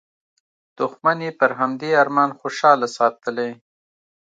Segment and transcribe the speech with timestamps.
[0.77, 3.49] دوښمن یې پر همدې ارمان خوشحال ساتلی.